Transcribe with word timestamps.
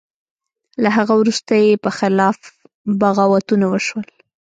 له 0.83 0.89
هغه 0.97 1.13
وروسته 1.21 1.51
یې 1.63 1.75
په 1.83 1.89
خلاف 1.97 2.37
بغاوتونه 2.99 3.65
وشول. 3.69 4.07